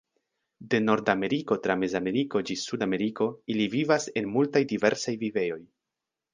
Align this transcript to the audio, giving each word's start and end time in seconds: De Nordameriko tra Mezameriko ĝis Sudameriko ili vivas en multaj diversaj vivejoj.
De 0.69 0.77
Nordameriko 0.85 1.57
tra 1.65 1.75
Mezameriko 1.83 2.41
ĝis 2.51 2.65
Sudameriko 2.71 3.29
ili 3.57 3.71
vivas 3.77 4.11
en 4.25 4.35
multaj 4.39 4.67
diversaj 4.75 5.19
vivejoj. 5.27 5.63